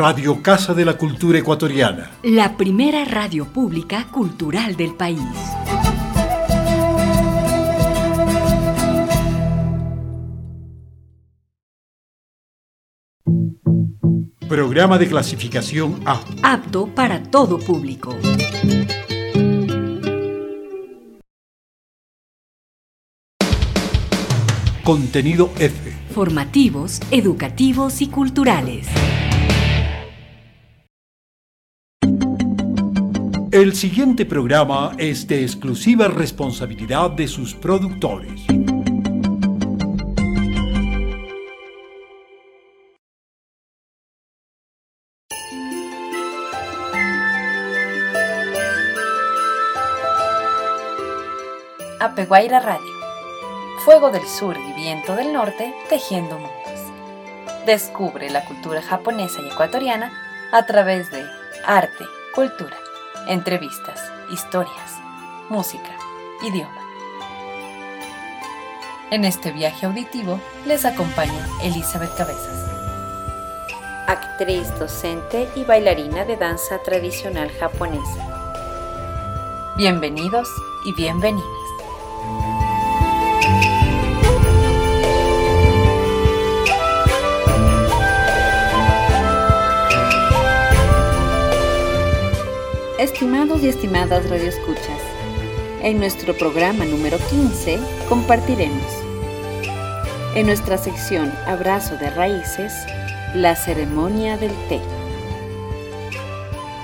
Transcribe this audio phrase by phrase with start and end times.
[0.00, 2.10] Radio Casa de la Cultura Ecuatoriana.
[2.22, 5.20] La primera radio pública cultural del país.
[14.48, 16.22] Programa de clasificación A.
[16.44, 18.16] Apto para todo público.
[24.82, 25.92] Contenido F.
[26.14, 28.88] Formativos, educativos y culturales.
[33.60, 38.40] El siguiente programa es de exclusiva responsabilidad de sus productores.
[52.00, 52.80] Apeguaira Radio.
[53.84, 57.66] Fuego del Sur y Viento del Norte tejiendo mundos.
[57.66, 60.10] Descubre la cultura japonesa y ecuatoriana
[60.50, 61.22] a través de
[61.66, 62.78] arte, cultura,
[63.28, 64.98] entrevistas, historias,
[65.48, 65.96] música,
[66.42, 66.80] idioma.
[69.10, 72.70] En este viaje auditivo les acompaña Elizabeth Cabezas,
[74.06, 78.26] actriz, docente y bailarina de danza tradicional japonesa.
[79.76, 80.48] Bienvenidos
[80.86, 81.59] y bienvenidas.
[93.00, 95.00] Estimados y estimadas radioescuchas,
[95.80, 98.84] en nuestro programa número 15 compartiremos
[100.34, 102.74] en nuestra sección Abrazo de Raíces,
[103.34, 104.82] la ceremonia del té.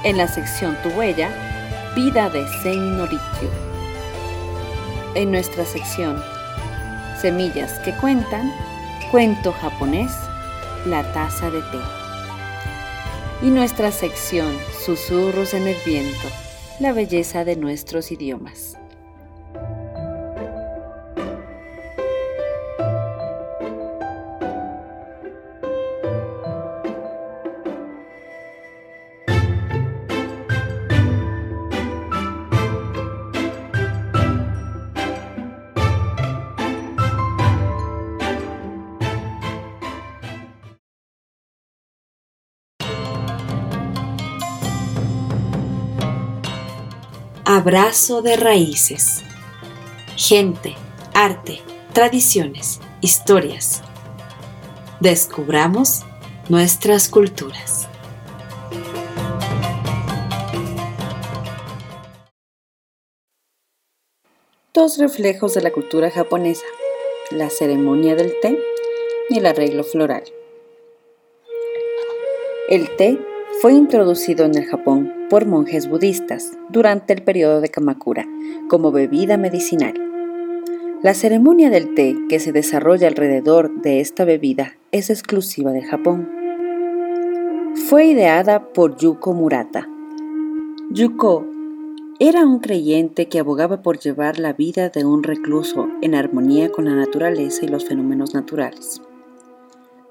[0.04, 1.28] En la sección Tu huella,
[1.94, 3.50] vida de Sein Norikyo.
[5.14, 6.24] En nuestra sección
[7.20, 8.50] Semillas que cuentan,
[9.10, 10.12] cuento japonés,
[10.86, 12.05] la taza de té
[13.42, 16.28] y nuestra sección Susurros en el viento,
[16.80, 18.78] la belleza de nuestros idiomas.
[47.68, 49.24] Abrazo de raíces.
[50.16, 50.76] Gente,
[51.14, 51.58] arte,
[51.92, 53.82] tradiciones, historias.
[55.00, 56.04] Descubramos
[56.48, 57.88] nuestras culturas.
[64.72, 66.66] Dos reflejos de la cultura japonesa,
[67.32, 68.56] la ceremonia del té
[69.28, 70.22] y el arreglo floral.
[72.68, 73.18] El té
[73.60, 78.26] fue introducido en el Japón por monjes budistas durante el periodo de Kamakura
[78.68, 79.94] como bebida medicinal.
[81.02, 86.28] La ceremonia del té que se desarrolla alrededor de esta bebida es exclusiva de Japón.
[87.88, 89.88] Fue ideada por Yuko Murata.
[90.90, 91.44] Yuko
[92.18, 96.86] era un creyente que abogaba por llevar la vida de un recluso en armonía con
[96.86, 99.02] la naturaleza y los fenómenos naturales.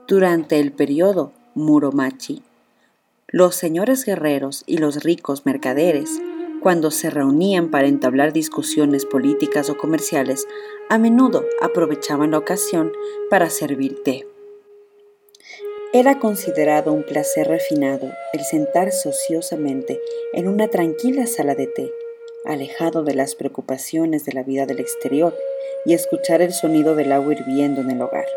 [0.07, 2.43] Durante el periodo Muromachi,
[3.35, 6.09] los señores guerreros y los ricos mercaderes,
[6.61, 10.47] cuando se reunían para entablar discusiones políticas o comerciales,
[10.87, 12.93] a menudo aprovechaban la ocasión
[13.29, 14.25] para servir té.
[15.91, 19.99] Era considerado un placer refinado el sentarse ociosamente
[20.31, 21.91] en una tranquila sala de té,
[22.45, 25.35] alejado de las preocupaciones de la vida del exterior,
[25.85, 28.27] y escuchar el sonido del agua hirviendo en el hogar.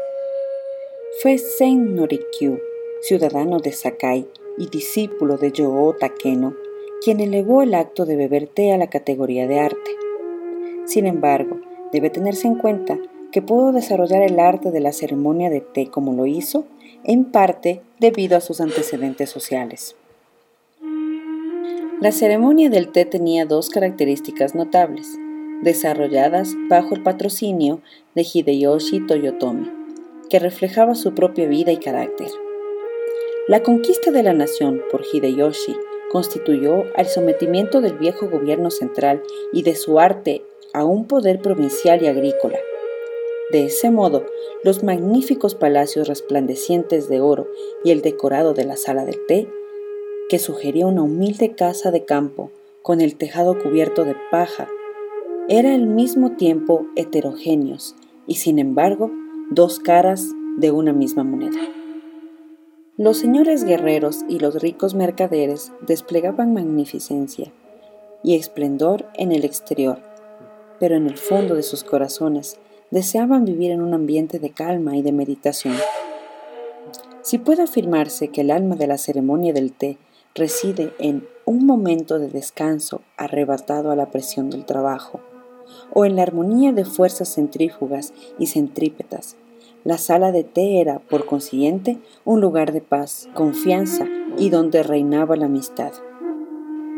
[1.23, 2.59] Fue Sen Norikyu,
[3.01, 4.27] ciudadano de Sakai,
[4.59, 6.55] y discípulo de Yoho Takeno,
[7.03, 9.91] quien elevó el acto de beber té a la categoría de arte.
[10.85, 11.61] Sin embargo,
[11.93, 12.99] debe tenerse en cuenta
[13.31, 16.65] que pudo desarrollar el arte de la ceremonia de té como lo hizo,
[17.05, 19.97] en parte debido a sus antecedentes sociales.
[22.01, 25.19] La ceremonia del té tenía dos características notables,
[25.63, 27.81] desarrolladas bajo el patrocinio
[28.15, 29.71] de Hideyoshi Toyotomi,
[30.31, 32.29] que reflejaba su propia vida y carácter.
[33.49, 35.75] La conquista de la nación por Hideyoshi
[36.13, 39.23] constituyó el sometimiento del viejo gobierno central
[39.55, 40.43] y de su arte
[40.75, 42.59] a un poder provincial y agrícola.
[43.51, 44.27] De ese modo,
[44.65, 47.49] los magníficos palacios resplandecientes de oro
[47.85, 49.49] y el decorado de la sala del té,
[50.29, 52.51] que sugería una humilde casa de campo
[52.83, 54.69] con el tejado cubierto de paja,
[55.49, 57.97] eran al mismo tiempo heterogéneos
[58.27, 59.11] y sin embargo
[59.49, 60.27] dos caras
[60.59, 61.78] de una misma moneda.
[63.01, 67.53] Los señores guerreros y los ricos mercaderes desplegaban magnificencia
[68.25, 70.01] y esplendor en el exterior,
[70.81, 72.57] pero en el fondo de sus corazones
[72.91, 75.77] deseaban vivir en un ambiente de calma y de meditación.
[77.23, 79.97] Si puede afirmarse que el alma de la ceremonia del té
[80.35, 85.21] reside en un momento de descanso arrebatado a la presión del trabajo,
[85.95, 89.37] o en la armonía de fuerzas centrífugas y centrípetas,
[89.85, 95.37] la sala de té era, por consiguiente, un lugar de paz, confianza y donde reinaba
[95.37, 95.93] la amistad.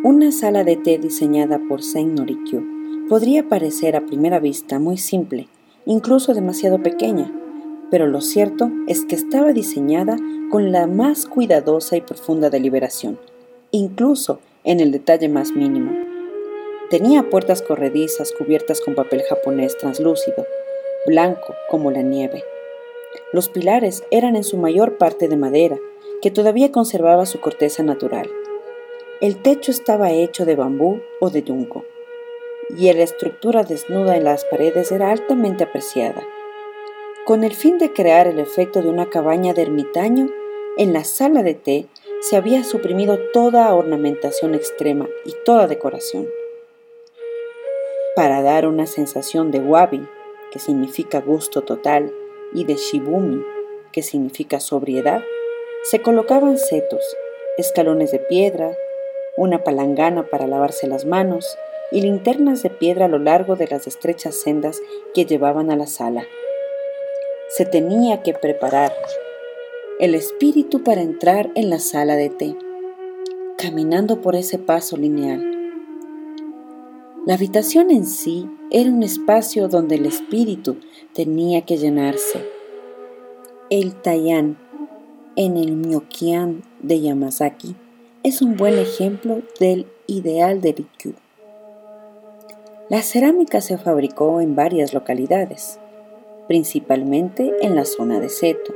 [0.02, 2.62] Una sala de té diseñada por Sen Norikyo
[3.08, 5.48] podría parecer a primera vista muy simple,
[5.84, 7.30] incluso demasiado pequeña,
[7.90, 10.16] pero lo cierto es que estaba diseñada
[10.50, 13.18] con la más cuidadosa y profunda deliberación,
[13.72, 15.92] incluso en el detalle más mínimo.
[16.88, 20.46] Tenía puertas corredizas cubiertas con papel japonés translúcido,
[21.06, 22.42] blanco como la nieve.
[23.32, 25.78] Los pilares eran en su mayor parte de madera,
[26.20, 28.30] que todavía conservaba su corteza natural.
[29.20, 31.84] El techo estaba hecho de bambú o de yunco,
[32.76, 36.22] y la estructura desnuda en las paredes era altamente apreciada.
[37.24, 40.28] Con el fin de crear el efecto de una cabaña de ermitaño,
[40.76, 41.86] en la sala de té
[42.20, 46.28] se había suprimido toda ornamentación extrema y toda decoración.
[48.16, 50.06] Para dar una sensación de wabi,
[50.50, 52.12] que significa gusto total,
[52.52, 53.44] y de shibumi,
[53.92, 55.22] que significa sobriedad,
[55.84, 57.02] se colocaban setos,
[57.56, 58.76] escalones de piedra,
[59.36, 61.56] una palangana para lavarse las manos
[61.90, 64.80] y linternas de piedra a lo largo de las estrechas sendas
[65.14, 66.24] que llevaban a la sala.
[67.48, 68.92] Se tenía que preparar
[69.98, 72.56] el espíritu para entrar en la sala de té,
[73.58, 75.59] caminando por ese paso lineal.
[77.30, 80.78] La habitación en sí era un espacio donde el espíritu
[81.14, 82.44] tenía que llenarse.
[83.70, 84.58] El Taiyán
[85.36, 87.76] en el Myokian de Yamazaki
[88.24, 91.12] es un buen ejemplo del ideal de Rikyu.
[92.88, 95.78] La cerámica se fabricó en varias localidades,
[96.48, 98.74] principalmente en la zona de Seto.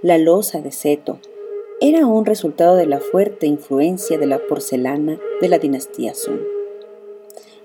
[0.00, 1.18] La losa de Seto
[1.80, 6.57] era un resultado de la fuerte influencia de la porcelana de la dinastía Sun.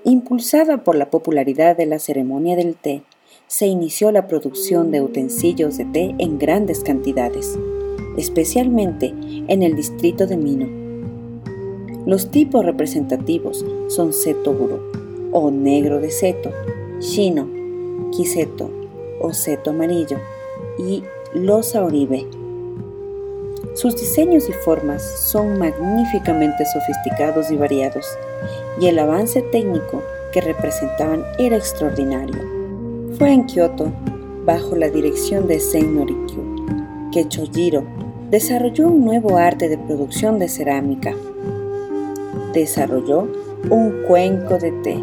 [0.05, 3.03] Impulsada por la popularidad de la ceremonia del té,
[3.47, 7.57] se inició la producción de utensilios de té en grandes cantidades,
[8.17, 9.13] especialmente
[9.47, 10.67] en el distrito de Mino.
[12.05, 14.91] Los tipos representativos son seto buro
[15.31, 16.51] o negro de seto,
[16.99, 17.47] shino,
[18.11, 18.69] kiseto
[19.21, 20.17] o seto amarillo
[20.77, 21.01] y
[21.33, 22.27] losa oribe.
[23.73, 28.05] Sus diseños y formas son magníficamente sofisticados y variados,
[28.79, 32.41] y el avance técnico que representaban era extraordinario.
[33.17, 33.91] Fue en Kioto,
[34.45, 37.83] bajo la dirección de Sen Norikyu, que Chojiro
[38.29, 41.13] desarrolló un nuevo arte de producción de cerámica.
[42.53, 43.27] Desarrolló
[43.69, 44.97] un cuenco de té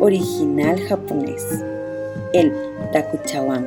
[0.00, 1.62] original japonés,
[2.32, 2.52] el
[2.92, 3.66] Takuchawan,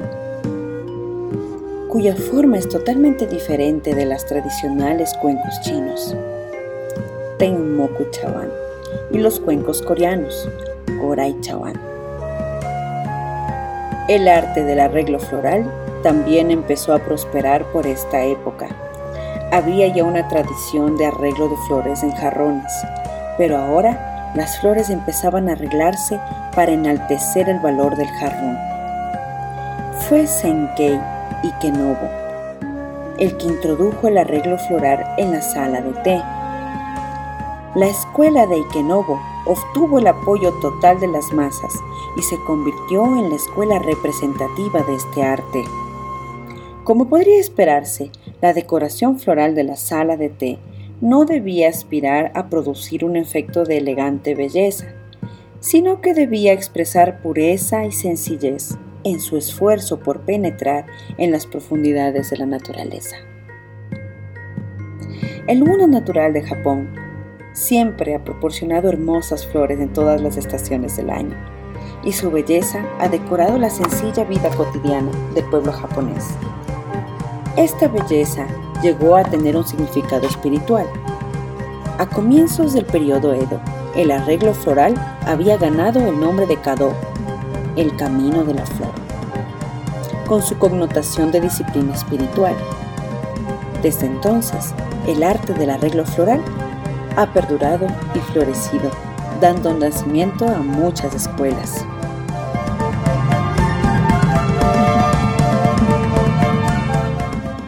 [1.87, 6.15] cuya forma es totalmente diferente de las tradicionales cuencos chinos,
[7.37, 8.49] Tenmoku Chawan,
[9.11, 10.49] y los cuencos coreanos,
[11.01, 11.79] Gorai Chawan.
[14.07, 15.69] El arte del arreglo floral
[16.03, 18.67] también empezó a prosperar por esta época.
[19.51, 22.71] Había ya una tradición de arreglo de flores en jarrones,
[23.37, 26.19] pero ahora las flores empezaban a arreglarse
[26.55, 28.57] para enaltecer el valor del jarrón.
[30.07, 30.99] Fue Senkei
[31.43, 32.25] Ikenobo
[33.17, 36.21] el que introdujo el arreglo floral en la sala de té.
[37.75, 41.73] La escuela de Ikenobo obtuvo el apoyo total de las masas
[42.15, 45.65] y se convirtió en la escuela representativa de este arte.
[46.85, 50.57] Como podría esperarse, la decoración floral de la sala de té
[51.01, 54.95] no debía aspirar a producir un efecto de elegante belleza,
[55.59, 60.85] sino que debía expresar pureza y sencillez en su esfuerzo por penetrar
[61.17, 63.17] en las profundidades de la naturaleza.
[65.47, 67.04] El mundo natural de Japón
[67.55, 71.35] siempre ha proporcionado hermosas flores en todas las estaciones del año
[72.03, 76.25] y su belleza ha decorado la sencilla vida cotidiana del pueblo japonés.
[77.55, 78.45] Esta belleza
[78.83, 80.85] llegó a tener un significado espiritual.
[81.97, 83.61] A comienzos del periodo Edo,
[83.95, 84.93] el arreglo floral
[85.25, 86.91] había ganado el nombre de Kado,
[87.77, 88.91] el camino de la flor,
[90.27, 92.55] con su connotación de disciplina espiritual.
[93.81, 94.73] Desde entonces,
[95.07, 96.41] el arte del arreglo floral
[97.15, 98.91] ha perdurado y florecido,
[99.39, 101.85] dando nacimiento a muchas escuelas.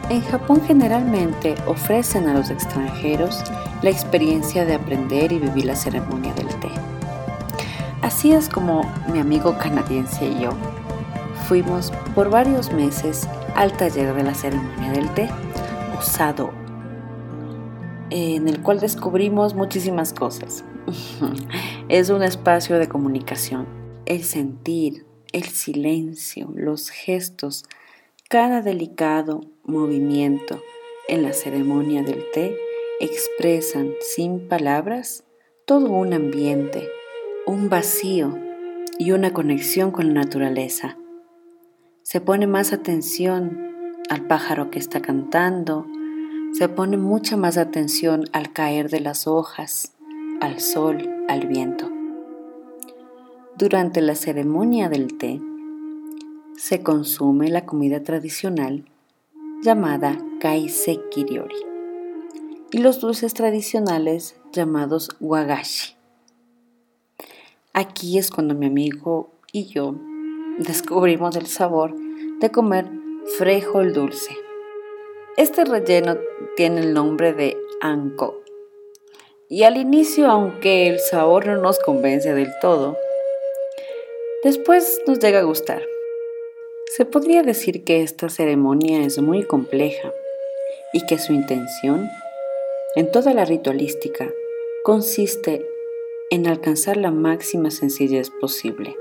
[0.10, 3.44] En Japón generalmente ofrecen a los extranjeros
[3.82, 6.70] la experiencia de aprender y vivir la ceremonia del té.
[8.02, 10.52] Así es como mi amigo canadiense y yo
[11.48, 15.30] fuimos por varios meses al taller de la ceremonia del té,
[15.98, 16.52] usado,
[18.10, 20.64] en el cual descubrimos muchísimas cosas.
[21.90, 23.68] es un espacio de comunicación,
[24.06, 27.66] el sentir, el silencio, los gestos,
[28.30, 30.62] cada delicado movimiento
[31.08, 32.58] en la ceremonia del té
[33.00, 35.24] expresan sin palabras
[35.66, 36.90] todo un ambiente,
[37.46, 38.38] un vacío
[38.98, 40.98] y una conexión con la naturaleza.
[42.04, 43.68] Se pone más atención
[44.10, 45.86] al pájaro que está cantando,
[46.58, 49.94] se pone mucha más atención al caer de las hojas,
[50.42, 51.88] al sol, al viento.
[53.56, 55.40] Durante la ceremonia del té,
[56.56, 58.86] se consume la comida tradicional
[59.62, 61.56] llamada kaise kiriori
[62.72, 65.94] y los dulces tradicionales llamados wagashi.
[67.74, 69.94] Aquí es cuando mi amigo y yo
[70.58, 71.94] descubrimos el sabor
[72.40, 72.90] de comer
[73.38, 74.47] frijol dulce.
[75.38, 76.18] Este relleno
[76.56, 78.42] tiene el nombre de anko.
[79.48, 82.98] Y al inicio, aunque el sabor no nos convence del todo,
[84.44, 85.84] después nos llega a gustar.
[86.88, 90.12] Se podría decir que esta ceremonia es muy compleja
[90.92, 92.10] y que su intención,
[92.96, 94.28] en toda la ritualística,
[94.84, 95.64] consiste
[96.32, 98.98] en alcanzar la máxima sencillez posible.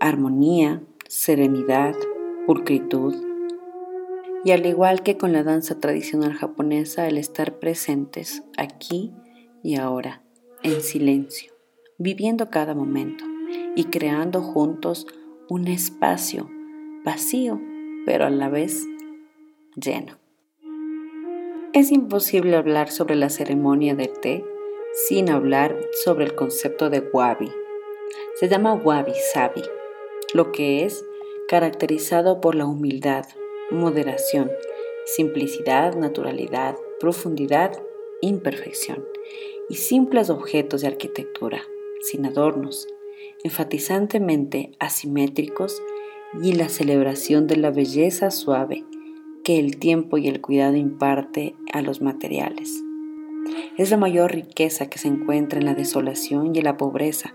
[0.00, 1.94] Armonía, serenidad,
[2.46, 3.29] pulcritud.
[4.44, 9.12] Y al igual que con la danza tradicional japonesa, el estar presentes aquí
[9.62, 10.22] y ahora,
[10.62, 11.52] en silencio,
[11.98, 13.24] viviendo cada momento
[13.76, 15.06] y creando juntos
[15.48, 16.48] un espacio
[17.04, 17.60] vacío,
[18.06, 18.86] pero a la vez
[19.76, 20.18] lleno.
[21.72, 24.44] Es imposible hablar sobre la ceremonia de té
[24.92, 27.50] sin hablar sobre el concepto de wabi.
[28.36, 29.62] Se llama wabi sabi,
[30.34, 31.04] lo que es
[31.48, 33.26] caracterizado por la humildad,
[33.70, 34.50] moderación,
[35.04, 37.72] simplicidad, naturalidad, profundidad,
[38.20, 39.04] imperfección
[39.68, 41.62] y simples objetos de arquitectura,
[42.02, 42.86] sin adornos,
[43.44, 45.82] enfatizantemente asimétricos
[46.42, 48.84] y la celebración de la belleza suave
[49.44, 52.82] que el tiempo y el cuidado imparte a los materiales.
[53.78, 57.34] Es la mayor riqueza que se encuentra en la desolación y en la pobreza,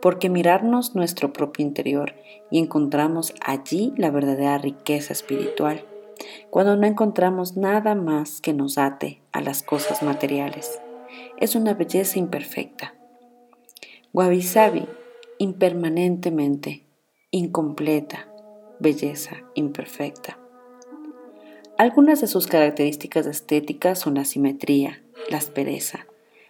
[0.00, 2.14] porque mirarnos nuestro propio interior
[2.50, 5.84] y encontramos allí la verdadera riqueza espiritual,
[6.50, 10.80] cuando no encontramos nada más que nos ate a las cosas materiales.
[11.38, 12.94] Es una belleza imperfecta.
[14.12, 14.42] Wabi
[15.38, 16.84] impermanentemente,
[17.30, 18.28] incompleta,
[18.78, 20.38] belleza imperfecta.
[21.78, 26.06] Algunas de sus características estéticas son la simetría, la aspereza,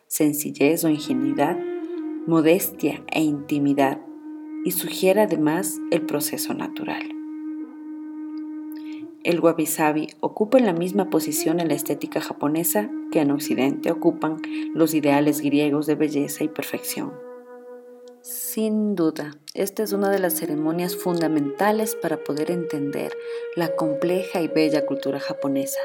[0.09, 1.57] sencillez o ingenuidad,
[2.31, 3.99] modestia e intimidad,
[4.65, 7.03] y sugiere además el proceso natural.
[9.25, 14.41] El wabi-sabi ocupa la misma posición en la estética japonesa que en Occidente ocupan
[14.75, 17.13] los ideales griegos de belleza y perfección.
[18.21, 23.13] Sin duda, esta es una de las ceremonias fundamentales para poder entender
[23.57, 25.81] la compleja y bella cultura japonesa.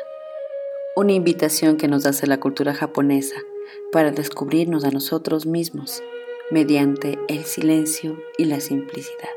[0.95, 3.35] Una invitación que nos hace la cultura japonesa
[3.91, 6.03] para descubrirnos a nosotros mismos
[6.51, 9.29] mediante el silencio y la simplicidad.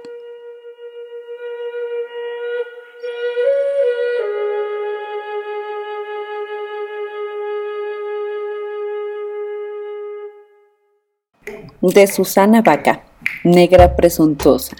[11.80, 13.04] de Susana Vaca,
[13.44, 14.76] negra presuntuosa.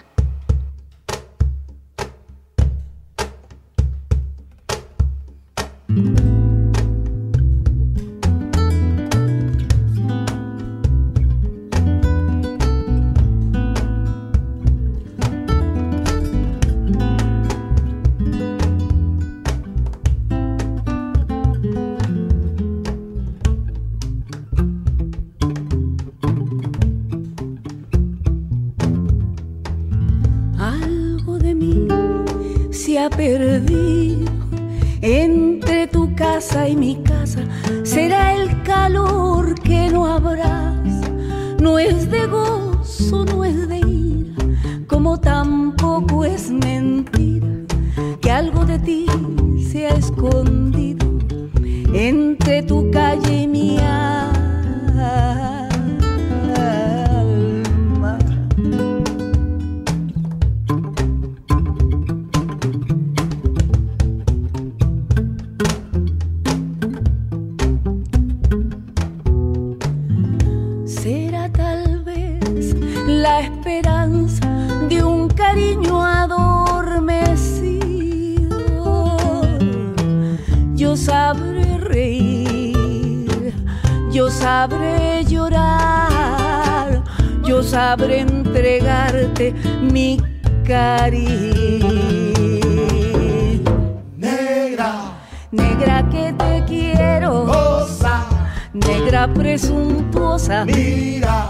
[95.98, 98.24] Negra que te quiero, cosa,
[98.72, 101.48] negra presuntuosa, mira,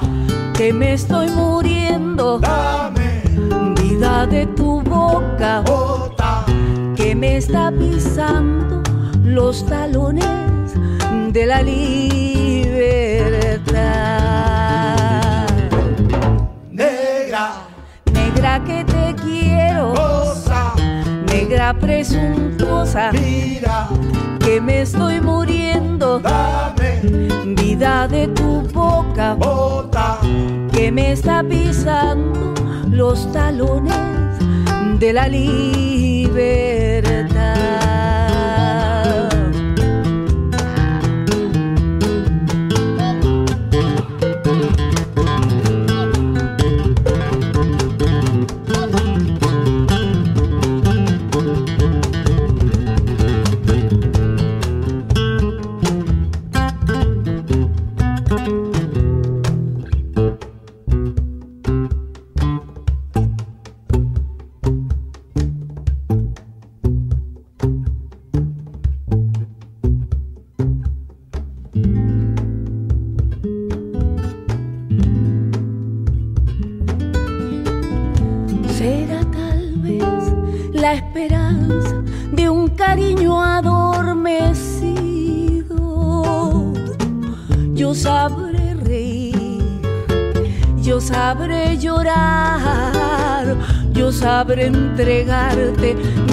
[0.55, 3.23] que me estoy muriendo, dame,
[3.81, 6.47] vida de tu boca, bota,
[6.97, 8.83] que me está pisando
[9.23, 10.75] los talones
[11.33, 12.59] de la libertad.
[16.71, 17.51] negra,
[18.13, 20.73] Negra que te quiero, cosa,
[21.27, 23.89] negra presuntuosa, mira,
[24.39, 27.01] que me estoy muriendo, dame,
[27.55, 30.19] vida de tu boca, bota,
[30.73, 32.55] que me está pisando
[32.91, 33.95] los talones
[34.99, 36.49] de la libertad.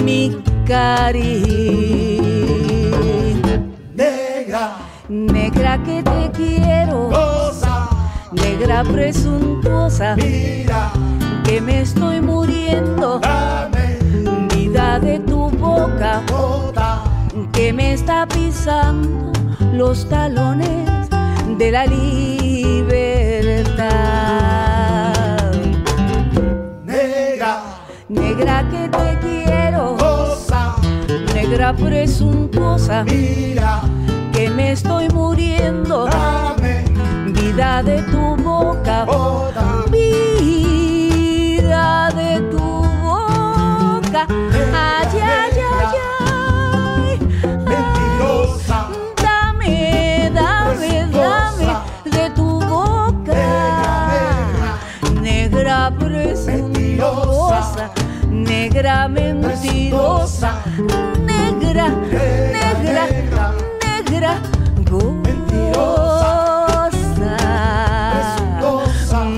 [0.04, 0.36] Mi
[0.66, 1.26] cariño.
[3.94, 4.76] negra,
[5.08, 7.88] Negra que te quiero, cosa,
[8.32, 10.92] negra presuntuosa, mira,
[11.44, 13.18] que me estoy muriendo.
[13.20, 13.98] dame,
[14.54, 16.22] vida de tu boca.
[16.28, 17.04] Bota,
[17.52, 19.32] que me está pisando
[19.72, 21.08] los talones
[21.58, 23.26] de la libertad.
[28.36, 30.76] Negra que te quiero, cosa,
[31.34, 33.80] negra presuntuosa, mira,
[34.32, 36.04] que me estoy muriendo.
[36.06, 36.84] dame,
[37.32, 39.06] Vida de tu boca,
[39.90, 44.26] vida de tu boca.
[44.28, 47.18] Ay, ay, ay, ay.
[47.64, 48.88] mentirosa,
[49.22, 51.66] Dame, dame, dame
[52.10, 53.34] de tu boca.
[55.22, 57.90] Negra presuntuosa,
[58.76, 60.62] negra mentirosa,
[61.24, 63.06] negra, negra,
[63.82, 64.40] negra,
[65.24, 66.36] Mentirosa,
[68.60, 69.36] goza.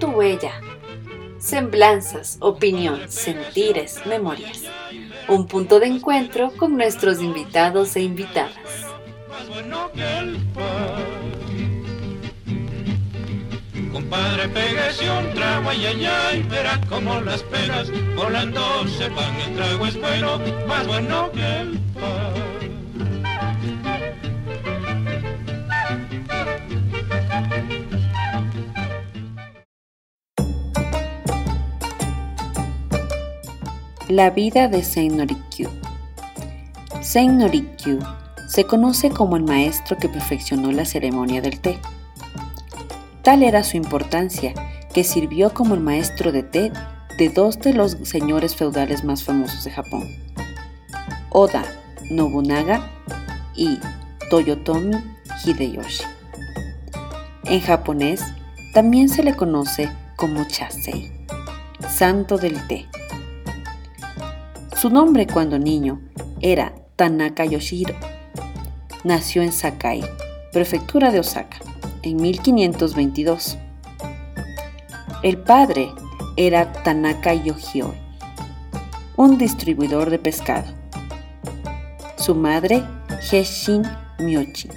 [0.00, 0.60] Tu huella.
[1.38, 4.62] Semblanzas, opinión, sentires, memorias.
[5.28, 8.54] Un punto de encuentro con nuestros invitados e invitadas.
[13.92, 19.34] Compadre, pégase un trago, ay, ay, ay, verá como las peras volando se van.
[19.40, 22.53] El trago es bueno, más bueno que el pan.
[34.08, 35.70] La vida de Seinorikyu.
[37.00, 38.00] Seinorikyu
[38.46, 41.78] se conoce como el maestro que perfeccionó la ceremonia del té.
[43.22, 44.52] Tal era su importancia
[44.92, 46.70] que sirvió como el maestro de té
[47.16, 50.06] de dos de los señores feudales más famosos de Japón,
[51.30, 51.64] Oda
[52.10, 52.90] Nobunaga
[53.56, 53.78] y
[54.28, 54.98] Toyotomi
[55.46, 56.04] Hideyoshi.
[57.44, 58.22] En japonés
[58.74, 61.10] también se le conoce como Chasei,
[61.88, 62.86] santo del té.
[64.84, 66.02] Su nombre cuando niño
[66.42, 67.94] era Tanaka Yoshiro.
[69.02, 70.04] Nació en Sakai,
[70.52, 71.56] prefectura de Osaka,
[72.02, 73.56] en 1522.
[75.22, 75.90] El padre
[76.36, 77.94] era Tanaka Yoshio,
[79.16, 80.70] un distribuidor de pescado.
[82.18, 82.84] Su madre,
[83.32, 83.84] Heshin
[84.18, 84.68] Myochi.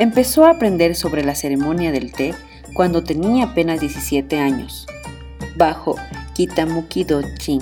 [0.00, 2.34] Empezó a aprender sobre la ceremonia del té
[2.74, 4.88] cuando tenía apenas 17 años,
[5.54, 5.94] bajo
[6.34, 7.60] Kitamuki Dochin.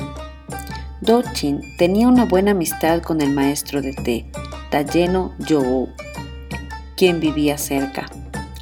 [1.00, 4.26] Dochin tenía una buena amistad con el maestro de té,
[4.70, 5.88] Tayeno Youo,
[6.94, 8.10] quien vivía cerca.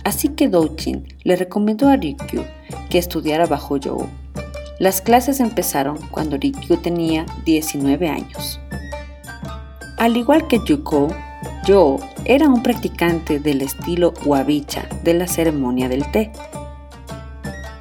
[0.05, 2.45] Así que Dochin le recomendó a Rikyu
[2.91, 4.07] que estudiara bajo Youo.
[4.79, 8.61] Las clases empezaron cuando Rikyu tenía 19 años.
[9.97, 11.09] Al igual que Yuko,
[11.67, 16.31] Yo era un practicante del estilo Wabicha de la ceremonia del té.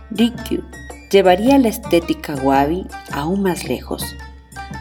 [0.10, 0.64] Rikyu
[1.12, 4.16] llevaría la estética Wabi aún más lejos,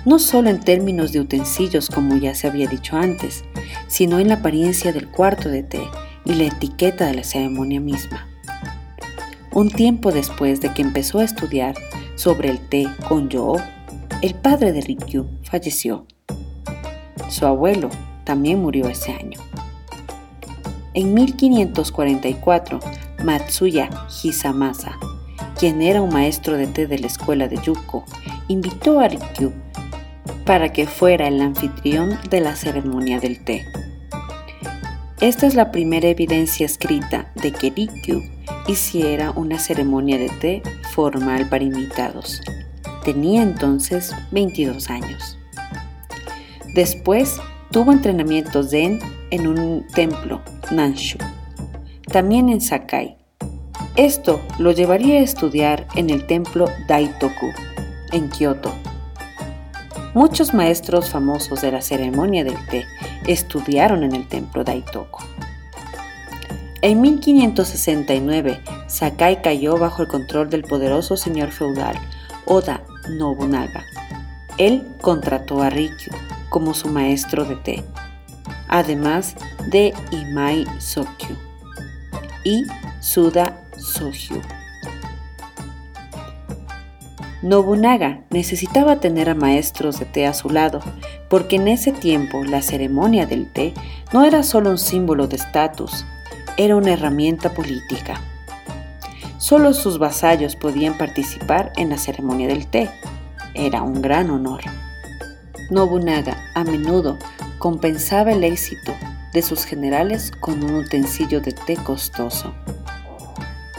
[0.04, 3.44] no solo en términos de utensilios como ya se había dicho antes,
[3.88, 5.82] sino en la apariencia del cuarto de té
[6.24, 8.26] y la etiqueta de la ceremonia misma.
[9.52, 11.74] Un tiempo después de que empezó a estudiar
[12.14, 13.56] sobre el té con Yo,
[14.22, 16.06] el padre de Rikyu falleció.
[17.28, 17.90] Su abuelo
[18.24, 19.40] también murió ese año.
[20.94, 22.80] En 1544,
[23.24, 23.90] Matsuya
[24.22, 24.98] Hisamasa,
[25.58, 28.04] quien era un maestro de té de la escuela de Yuko,
[28.48, 29.52] invitó a Rikyu
[30.44, 33.66] para que fuera el anfitrión de la ceremonia del té.
[35.20, 38.22] Esta es la primera evidencia escrita de que Rikyu
[38.66, 40.62] hiciera una ceremonia de té
[40.92, 42.42] formal para invitados.
[43.04, 45.38] Tenía entonces 22 años.
[46.74, 47.38] Después
[47.70, 48.98] tuvo entrenamiento zen
[49.30, 51.18] en un templo, Nanshu,
[52.12, 53.16] también en Sakai.
[53.96, 57.52] Esto lo llevaría a estudiar en el templo Daitoku,
[58.12, 58.72] en Kioto.
[60.16, 62.86] Muchos maestros famosos de la ceremonia del té
[63.26, 65.22] estudiaron en el templo Daitoku.
[66.80, 71.98] En 1569, Sakai cayó bajo el control del poderoso señor feudal
[72.46, 73.84] Oda Nobunaga.
[74.56, 76.14] Él contrató a Rikyu
[76.48, 77.84] como su maestro de té,
[78.68, 81.36] además de Imai Sokyu
[82.42, 82.64] y
[83.00, 84.40] Suda Sohyu.
[87.46, 90.80] Nobunaga necesitaba tener a maestros de té a su lado,
[91.30, 93.72] porque en ese tiempo la ceremonia del té
[94.12, 96.04] no era solo un símbolo de estatus,
[96.56, 98.20] era una herramienta política.
[99.38, 102.90] Solo sus vasallos podían participar en la ceremonia del té.
[103.54, 104.62] Era un gran honor.
[105.70, 107.16] Nobunaga a menudo
[107.60, 108.92] compensaba el éxito
[109.32, 112.52] de sus generales con un utensilio de té costoso.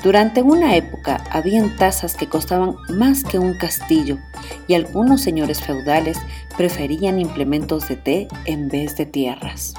[0.03, 4.19] Durante una época habían tazas que costaban más que un castillo
[4.67, 6.19] y algunos señores feudales
[6.55, 9.73] preferían implementos de té en vez de tierras.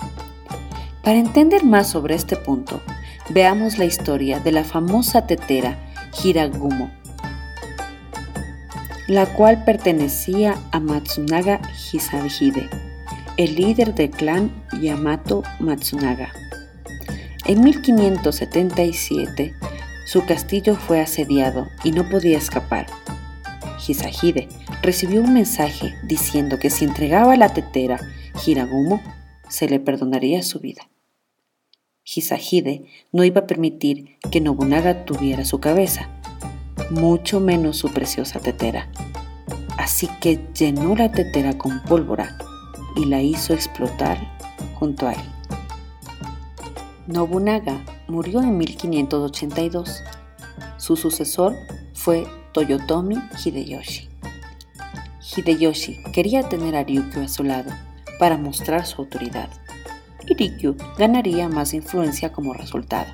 [1.02, 2.82] Para entender más sobre este punto,
[3.30, 5.78] veamos la historia de la famosa tetera
[6.22, 6.90] Hiragumo,
[9.06, 11.60] la cual pertenecía a Matsunaga
[11.92, 12.68] Hisahide,
[13.36, 14.50] el líder del clan
[14.80, 16.32] Yamato Matsunaga.
[17.46, 19.54] En 1577,
[20.08, 22.86] su castillo fue asediado y no podía escapar.
[23.86, 24.48] Hisahide
[24.80, 28.00] recibió un mensaje diciendo que si entregaba la tetera
[28.46, 29.02] Hiragumo,
[29.50, 30.88] se le perdonaría su vida.
[32.06, 36.08] Hisahide no iba a permitir que Nobunaga tuviera su cabeza,
[36.88, 38.88] mucho menos su preciosa tetera.
[39.76, 42.38] Así que llenó la tetera con pólvora
[42.96, 44.18] y la hizo explotar
[44.78, 45.30] junto a él.
[47.06, 50.02] Nobunaga murió en 1582.
[50.76, 51.54] Su sucesor
[51.94, 54.08] fue Toyotomi Hideyoshi.
[55.20, 57.70] Hideyoshi quería tener a Ryukyu a su lado
[58.18, 59.50] para mostrar su autoridad
[60.26, 63.12] y Rikyu ganaría más influencia como resultado.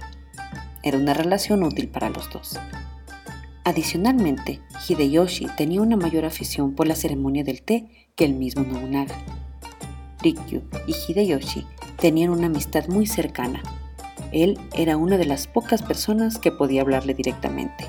[0.82, 2.58] Era una relación útil para los dos.
[3.64, 9.16] Adicionalmente, Hideyoshi tenía una mayor afición por la ceremonia del té que el mismo Nobunaga.
[10.22, 11.66] Rikyu y Hideyoshi
[11.98, 13.62] tenían una amistad muy cercana.
[14.34, 17.86] Él era una de las pocas personas que podía hablarle directamente.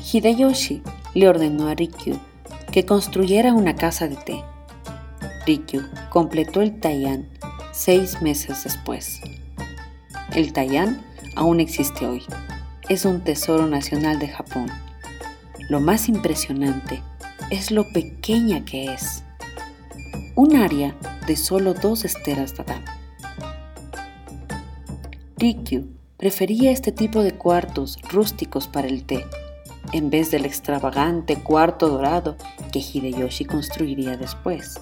[0.00, 0.82] Hideyoshi
[1.12, 2.18] le ordenó a Rikyu
[2.72, 4.42] que construyera una casa de té.
[5.46, 7.28] Rikyu completó el Taiyan
[7.72, 9.20] seis meses después.
[10.34, 11.04] El Taiyan
[11.36, 12.22] aún existe hoy.
[12.88, 14.70] Es un tesoro nacional de Japón
[15.70, 17.02] lo más impresionante
[17.50, 19.24] es lo pequeña que es.
[20.34, 20.94] Un área
[21.26, 22.84] de solo dos esteras tatami.
[25.36, 29.26] Rikyu prefería este tipo de cuartos rústicos para el té,
[29.92, 32.36] en vez del extravagante cuarto dorado
[32.72, 34.78] que Hideyoshi construiría después.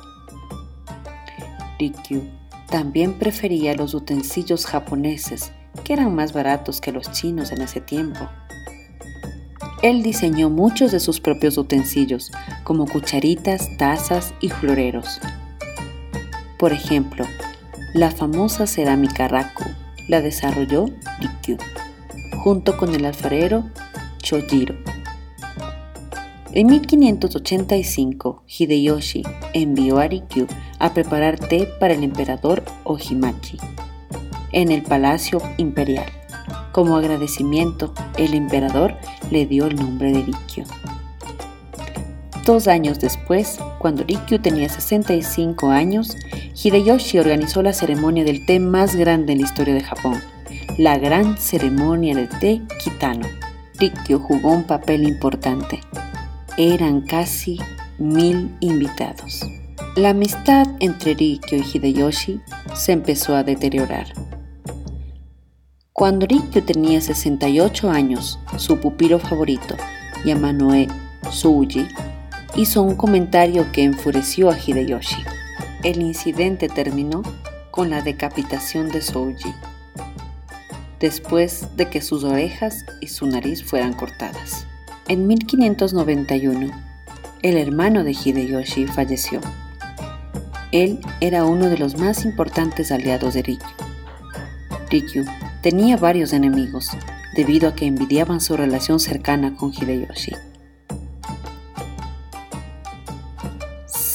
[1.78, 2.28] Rikyu
[2.68, 5.52] también prefería los utensilios japoneses
[5.84, 8.28] que eran más baratos que los chinos en ese tiempo.
[9.82, 12.30] Él diseñó muchos de sus propios utensilios,
[12.62, 15.18] como cucharitas, tazas y floreros.
[16.58, 17.24] Por ejemplo,
[17.94, 19.64] la famosa cerámica Raku
[20.08, 20.86] la desarrolló
[21.20, 21.56] Rikyu,
[22.38, 23.64] junto con el alfarero
[24.18, 24.74] Chojiro.
[26.52, 29.22] En 1585, Hideyoshi
[29.54, 30.46] envió a Rikyu
[30.78, 33.58] a preparar té para el emperador Ohimachi
[34.52, 36.06] en el Palacio Imperial.
[36.72, 38.96] Como agradecimiento, el emperador
[39.30, 40.64] le dio el nombre de Rikyu.
[42.44, 46.16] Dos años después, cuando Rikyu tenía 65 años,
[46.60, 50.20] Hideyoshi organizó la ceremonia del té más grande en la historia de Japón,
[50.76, 53.28] la gran ceremonia del té Kitano.
[53.78, 55.80] Rikyu jugó un papel importante.
[56.58, 57.60] Eran casi
[57.98, 59.46] mil invitados.
[59.94, 62.40] La amistad entre Rikyu y Hideyoshi
[62.74, 64.06] se empezó a deteriorar.
[65.92, 69.76] Cuando Rikyu tenía 68 años, su pupilo favorito,
[70.24, 70.88] Yamanoe
[71.30, 71.86] Suji,
[72.54, 75.22] hizo un comentario que enfureció a Hideyoshi.
[75.82, 77.22] El incidente terminó
[77.70, 79.54] con la decapitación de Souji,
[81.00, 84.66] después de que sus orejas y su nariz fueran cortadas.
[85.08, 86.70] En 1591,
[87.42, 89.40] el hermano de Hideyoshi falleció.
[90.70, 93.66] Él era uno de los más importantes aliados de Rikyu.
[94.90, 95.24] Rikyu
[95.62, 96.90] tenía varios enemigos,
[97.34, 100.32] debido a que envidiaban su relación cercana con Hideyoshi.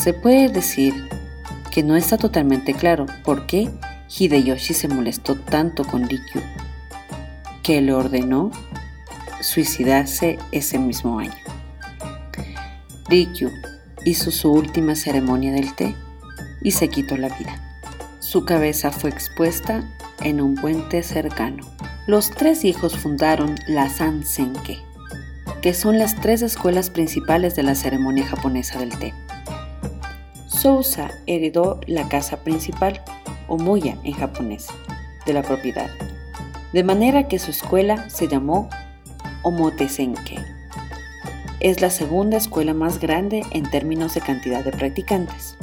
[0.08, 1.10] Se puede decir
[1.70, 3.70] que no está totalmente claro por qué
[4.08, 6.42] Hideyoshi se molestó tanto con Rikyu,
[7.62, 8.52] que le ordenó
[9.42, 11.36] suicidarse ese mismo año.
[13.10, 13.52] Rikyu
[14.06, 15.94] hizo su última ceremonia del té
[16.62, 17.82] y se quitó la vida.
[18.22, 19.84] Su cabeza fue expuesta
[20.22, 21.68] en un puente cercano.
[22.08, 24.80] Los tres hijos fundaron la Sansenke,
[25.62, 29.14] que son las tres escuelas principales de la ceremonia japonesa del té.
[30.58, 33.04] Sousa heredó la casa principal,
[33.48, 34.68] o moya en japonés,
[35.26, 35.90] de la propiedad,
[36.74, 38.68] de manera que su escuela se llamó
[39.44, 40.40] Omotesenke.
[41.60, 45.58] Es la segunda escuela más grande en términos de cantidad de practicantes.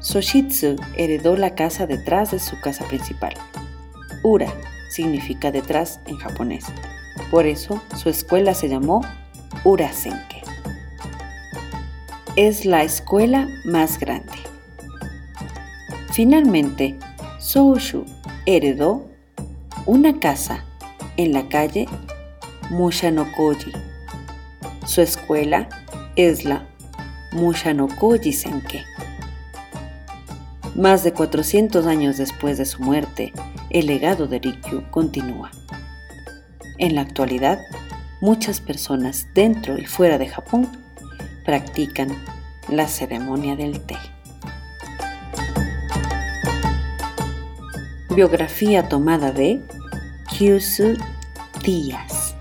[0.00, 3.34] Soshitsu heredó la casa detrás de su casa principal.
[4.22, 4.52] Ura
[4.90, 6.66] significa detrás en japonés.
[7.30, 9.00] Por eso su escuela se llamó
[9.64, 10.39] Urasenke.
[12.42, 14.32] Es la escuela más grande.
[16.10, 16.98] Finalmente,
[17.38, 18.06] Soushu
[18.46, 19.04] heredó
[19.84, 20.64] una casa
[21.18, 21.86] en la calle
[22.70, 23.72] Mushanokoji.
[24.86, 25.68] Su escuela
[26.16, 26.66] es la
[27.32, 28.84] Mushanokoji Senke.
[30.74, 33.34] Más de 400 años después de su muerte,
[33.68, 35.50] el legado de Rikyu continúa.
[36.78, 37.58] En la actualidad,
[38.22, 40.89] muchas personas dentro y fuera de Japón
[41.44, 42.08] practican
[42.68, 43.96] la ceremonia del té.
[48.14, 49.60] Biografía tomada de
[50.30, 50.96] Kyusu
[51.64, 52.34] Díaz.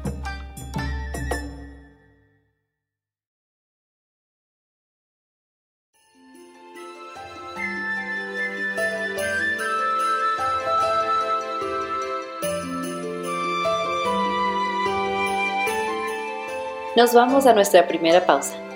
[16.96, 18.69] Nos vamos a nuestra primera pausa.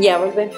[0.00, 0.54] Ya volvemos.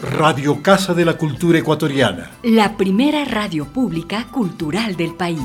[0.00, 2.30] Radio Casa de la Cultura Ecuatoriana.
[2.42, 5.38] La primera radio pública cultural del país.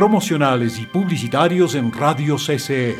[0.00, 2.96] Promocionales y publicitarios en Radio CCE.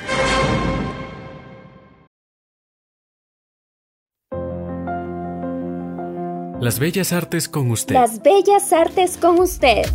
[6.61, 7.95] Las bellas artes con usted.
[7.95, 9.87] Las bellas artes con usted.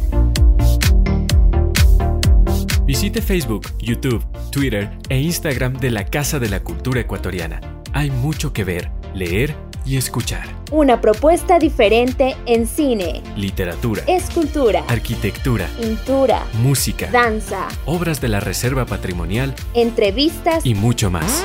[2.88, 7.62] Visite Facebook, YouTube, Twitter e Instagram de la Casa de la Cultura Ecuatoriana.
[7.94, 10.48] Hay mucho que ver, leer y escuchar.
[10.72, 18.86] Una propuesta diferente en cine, Literatura, escultura, arquitectura, pintura, música, danza, obras de la Reserva
[18.86, 20.66] Patrimonial entrevistas.
[20.66, 21.44] y mucho más.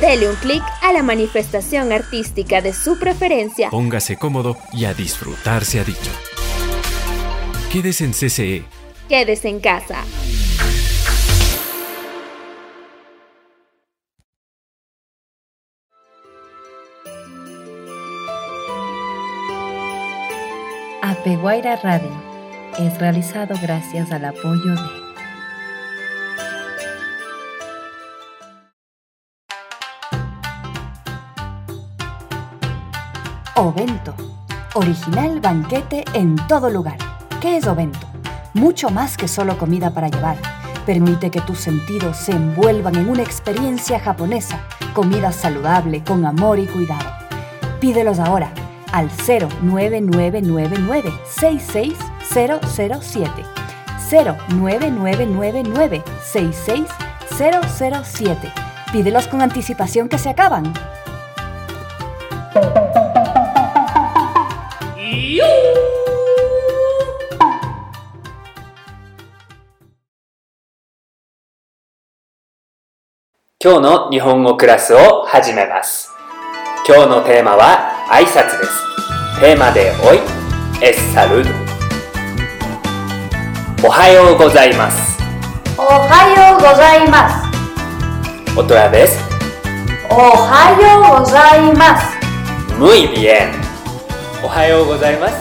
[0.00, 3.70] Dele un clic a la manifestación artística de su preferencia.
[3.70, 6.10] Póngase cómodo y a disfrutar se ha dicho.
[7.72, 8.64] Quédese en CCE,
[9.08, 10.04] quédese en casa.
[21.24, 22.10] Apeguaira Radio
[22.78, 24.90] es realizado gracias al apoyo de
[33.56, 34.14] Ovento,
[34.74, 36.98] original banquete en todo lugar.
[37.40, 38.06] ¿Qué es Ovento?
[38.52, 40.36] Mucho más que solo comida para llevar.
[40.84, 44.60] Permite que tus sentidos se envuelvan en una experiencia japonesa,
[44.92, 47.08] comida saludable, con amor y cuidado.
[47.80, 48.52] Pídelos ahora
[48.93, 53.45] al 09999 66007.
[54.09, 58.53] 09999 66007.
[58.91, 60.73] Pídelos con anticipación que se acaban.
[65.41, 65.69] Hoy
[73.61, 76.15] 今日の日本語クラスを始めます。
[76.87, 79.40] 今日のテーマは 挨拶です。
[79.40, 80.20] テーマで hoy
[80.80, 81.44] es salud。
[83.84, 85.18] おはようございます。
[85.76, 87.50] おはようございます。
[88.56, 89.18] Otra vez,
[90.08, 92.16] おはようございます。
[92.78, 93.50] muy bien。
[94.44, 95.34] おはようございます。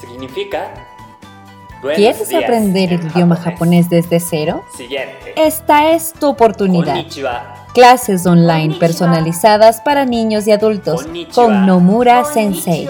[0.00, 0.81] Significa
[1.82, 4.64] buenos ¿Quieres días aprender el idioma japonés desde cero?
[4.76, 5.32] Siguiente.
[5.36, 6.94] Esta es tu oportunidad.
[6.94, 7.54] Konnichiwa.
[7.74, 11.34] Clases online personalizadas para niños y adultos Konnichiwa.
[11.34, 12.88] con Nomura Sensei.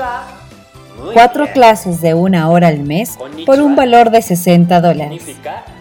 [1.14, 3.46] Cuatro clases de una hora al mes Konnichiwa.
[3.46, 5.24] por un valor de 60 dólares.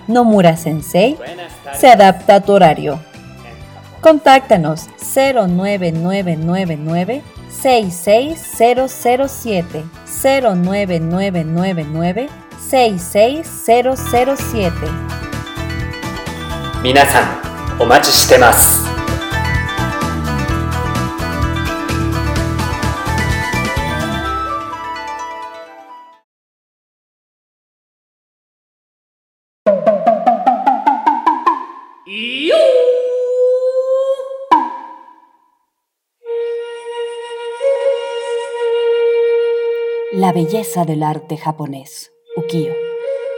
[0.08, 1.18] Nomura Sensei
[1.74, 3.00] se adapta a tu horario.
[4.02, 7.22] Contáctanos 09999
[7.62, 9.84] 66007
[10.24, 12.30] 09999
[12.72, 13.04] Seis
[13.66, 16.82] cero cero siete, 66007.
[16.82, 17.26] Minasan,
[17.80, 18.88] omachi shitemasu.
[40.14, 42.74] La belleza del arte japonés ukiyo,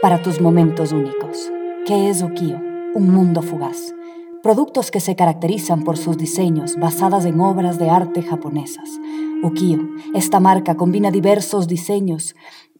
[0.00, 1.50] para tus momentos únicos.
[1.86, 2.58] ¿Qué es ukiyo?
[2.94, 3.94] Un mundo fugaz.
[4.42, 8.88] Productos que se caracterizan por sus diseños basadas en obras de arte japonesas.
[9.42, 9.80] Ukiyo,
[10.14, 12.36] esta marca combina diversos diseños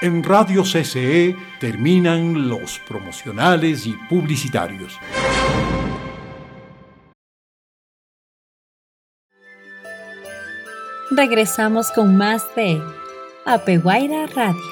[0.01, 4.96] En Radio CCE terminan los promocionales y publicitarios.
[11.11, 12.80] Regresamos con más de
[13.44, 14.62] Apeguaira Radio.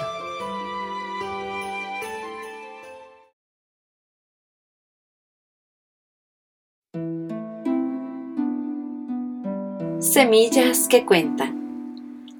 [9.99, 11.66] Semillas que cuentan.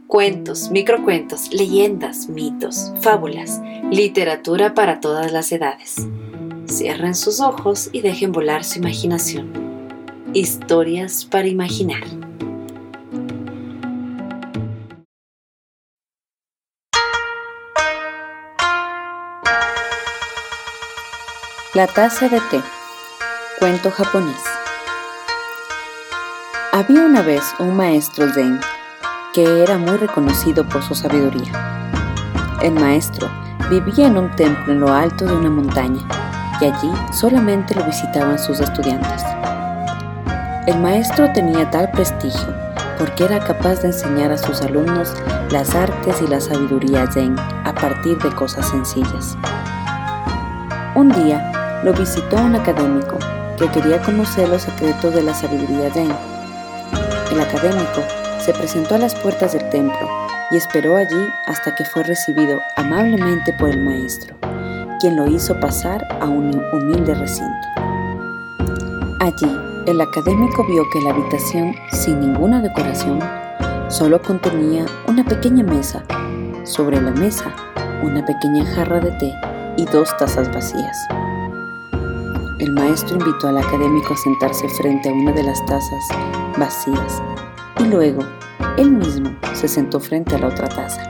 [0.07, 5.97] Cuentos, microcuentos, leyendas, mitos, fábulas, literatura para todas las edades.
[6.69, 9.51] Cierren sus ojos y dejen volar su imaginación.
[10.33, 12.05] Historias para imaginar.
[21.75, 22.61] La taza de té.
[23.59, 24.41] Cuento japonés.
[26.71, 28.61] Había una vez un maestro zen
[29.37, 31.53] que era muy reconocido por su sabiduría.
[32.63, 33.29] El maestro
[33.69, 36.01] vivía en un templo en lo alto de una montaña
[36.59, 39.23] y allí solamente lo visitaban sus estudiantes.
[40.67, 42.49] El maestro tenía tal prestigio
[42.99, 45.13] porque era capaz de enseñar a sus alumnos
[45.51, 49.37] las artes y la sabiduría zen a partir de cosas sencillas.
[50.95, 53.19] Un día, lo visitó un académico
[53.59, 56.11] que quería conocer los secretos de la sabiduría zen.
[57.31, 58.01] El académico
[58.47, 60.09] se presentó a las puertas del templo
[60.53, 64.37] y esperó allí hasta que fue recibido amablemente por el maestro,
[65.01, 67.67] quien lo hizo pasar a un humilde recinto.
[69.19, 69.51] Allí,
[69.87, 73.19] el académico vio que la habitación, sin ninguna decoración,
[73.89, 76.05] solo contenía una pequeña mesa,
[76.63, 77.53] sobre la mesa
[78.05, 79.35] una pequeña jarra de té
[79.77, 80.97] y dos tazas vacías.
[82.61, 86.09] El maestro invitó al académico a sentarse frente a una de las tazas
[86.57, 87.21] vacías
[87.81, 88.23] y luego
[88.77, 91.01] él mismo se sentó frente a la otra taza.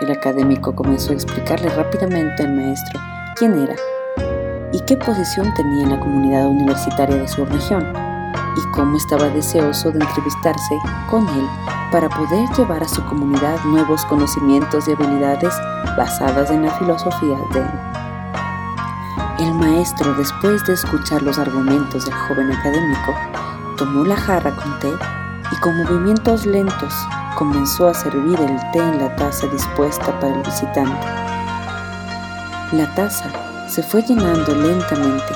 [0.00, 2.98] El académico comenzó a explicarle rápidamente al maestro
[3.36, 3.76] quién era
[4.72, 7.92] y qué posición tenía en la comunidad universitaria de su región
[8.56, 10.78] y cómo estaba deseoso de entrevistarse
[11.10, 11.46] con él
[11.92, 15.52] para poder llevar a su comunidad nuevos conocimientos y habilidades
[15.98, 17.70] basadas en la filosofía de él.
[19.40, 23.14] El maestro, después de escuchar los argumentos del joven académico,
[23.76, 24.92] tomó la jarra con té
[25.60, 26.94] con movimientos lentos
[27.36, 31.06] comenzó a servir el té en la taza dispuesta para el visitante.
[32.72, 33.30] La taza
[33.68, 35.34] se fue llenando lentamente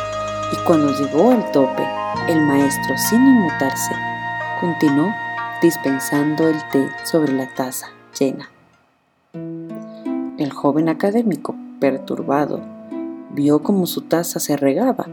[0.53, 1.87] y cuando llegó al tope,
[2.29, 3.95] el maestro, sin inmutarse,
[4.61, 5.13] continuó
[5.61, 8.49] dispensando el té sobre la taza llena.
[10.39, 12.61] El joven académico, perturbado,
[13.33, 15.07] vio cómo su taza se regaba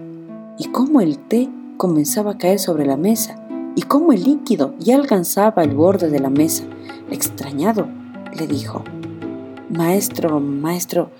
[0.57, 3.40] y cómo el té comenzaba a caer sobre la mesa
[3.75, 6.63] y cómo el líquido ya alcanzaba el borde de la mesa.
[7.09, 7.87] Extrañado,
[8.33, 8.83] le dijo,
[9.69, 11.11] Maestro, maestro,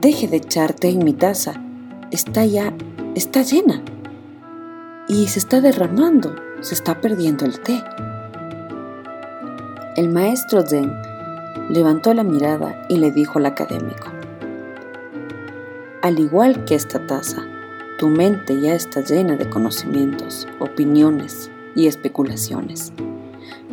[0.00, 1.62] deje de echar té en mi taza.
[2.10, 2.72] Está ya,
[3.14, 3.82] está llena.
[5.08, 7.82] Y se está derramando, se está perdiendo el té.
[9.96, 10.92] El maestro Zen
[11.70, 14.08] levantó la mirada y le dijo al académico,
[16.02, 17.44] al igual que esta taza,
[17.98, 22.92] tu mente ya está llena de conocimientos, opiniones y especulaciones.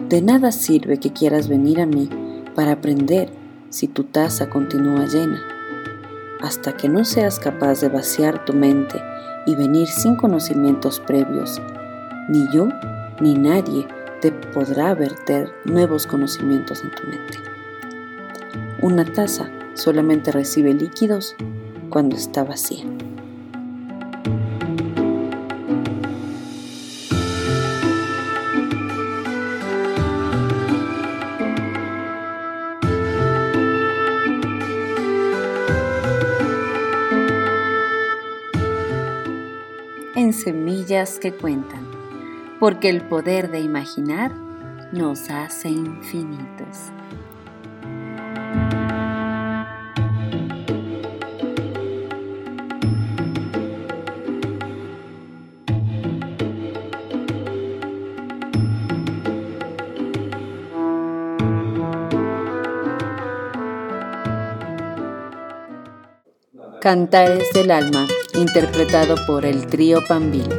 [0.09, 2.09] De nada sirve que quieras venir a mí
[2.53, 3.29] para aprender
[3.69, 5.41] si tu taza continúa llena.
[6.41, 9.01] Hasta que no seas capaz de vaciar tu mente
[9.47, 11.61] y venir sin conocimientos previos,
[12.29, 12.67] ni yo
[13.21, 13.87] ni nadie
[14.21, 17.39] te podrá verter nuevos conocimientos en tu mente.
[18.81, 21.35] Una taza solamente recibe líquidos
[21.89, 22.85] cuando está vacía.
[40.43, 41.87] Semillas que cuentan,
[42.59, 44.31] porque el poder de imaginar
[44.91, 46.91] nos hace infinitos.
[66.83, 70.49] Cantares del Alma, interpretado por el trío Pambil.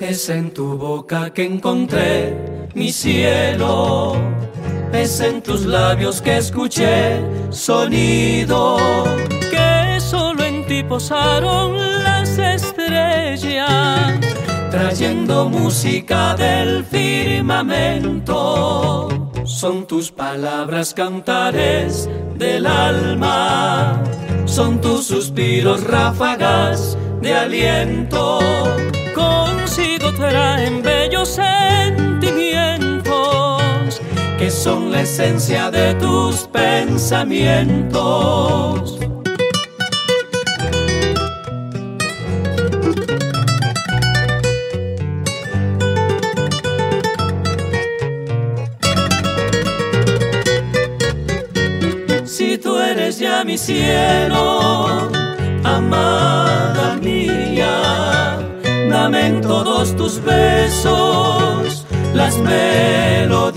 [0.00, 2.36] Es en tu boca que encontré
[2.76, 4.14] mi cielo,
[4.92, 8.76] es en tus labios que escuché sonido,
[9.50, 14.20] que solo en ti posaron las estrellas
[14.74, 19.08] trayendo música del firmamento.
[19.44, 24.02] Son tus palabras cantares del alma,
[24.46, 28.40] son tus suspiros ráfagas de aliento.
[29.14, 34.02] Consigo traen bellos sentimientos
[34.38, 38.98] que son la esencia de tus pensamientos.
[53.44, 55.10] Mi cielo,
[55.62, 58.38] amada mía,
[58.88, 61.84] dame en todos tus besos
[62.14, 63.52] las melodías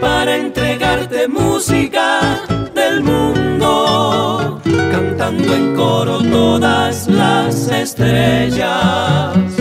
[0.00, 2.40] para entregarte música
[2.74, 9.59] del mundo, cantando en coro todas las estrellas.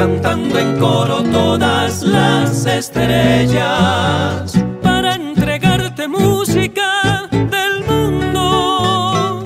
[0.00, 9.44] cantando en coro todas las estrellas para entregarte música del mundo.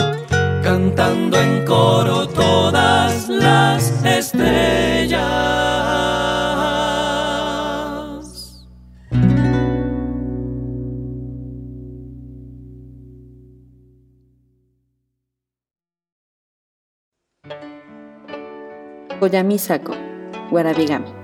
[0.63, 4.45] Cantando en coro todas las estrellas.
[20.55, 21.24] Guarabigami.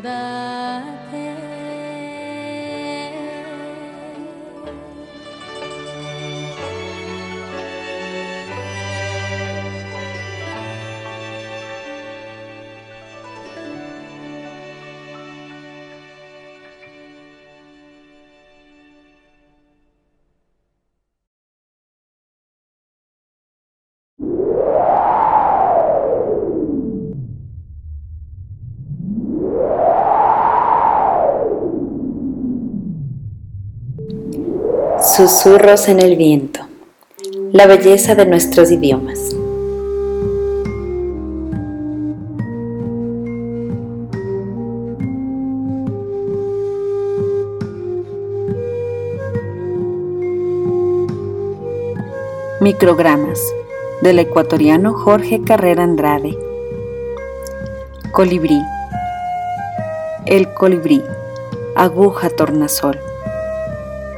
[0.00, 0.47] 的
[35.18, 36.60] Susurros en el viento.
[37.50, 39.34] La belleza de nuestros idiomas.
[52.60, 53.40] Microgramas
[54.02, 56.38] del ecuatoriano Jorge Carrera Andrade.
[58.12, 58.62] Colibrí.
[60.26, 61.02] El colibrí.
[61.74, 63.07] Aguja tornasol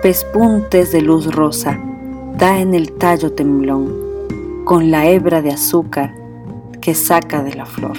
[0.03, 1.79] pespuntes de luz rosa,
[2.39, 3.95] da en el tallo temblón,
[4.65, 6.15] con la hebra de azúcar
[6.81, 7.99] que saca de la flor.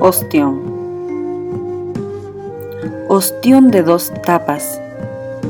[0.00, 0.62] Ostión.
[3.08, 4.80] Ostión de dos tapas,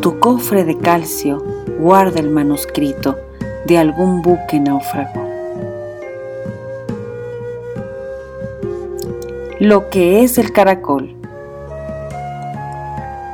[0.03, 1.43] tu cofre de calcio
[1.79, 3.17] guarda el manuscrito
[3.67, 5.23] de algún buque náufrago.
[9.59, 11.22] Lo que es el caracol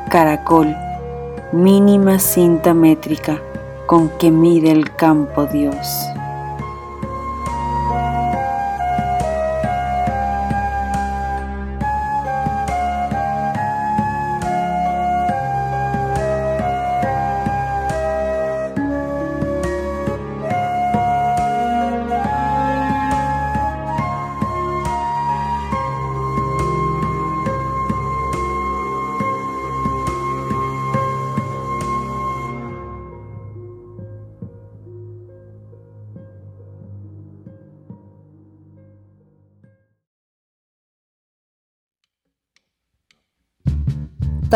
[0.08, 0.74] caracol,
[1.52, 3.40] mínima cinta métrica
[3.86, 6.08] con que mide el campo Dios.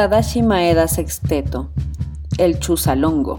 [0.02, 1.70] Tadashi Maeda Sexteto,
[2.36, 3.38] El Chusalongo.